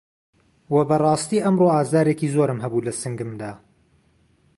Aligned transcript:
وە 0.73 0.83
بەڕاستی 0.89 1.43
ئەمڕۆ 1.45 1.67
ئازارێکی 1.75 2.31
زۆرم 2.35 2.59
هەبوو 2.63 2.85
لە 2.87 2.91
سنگمدا 3.01 3.51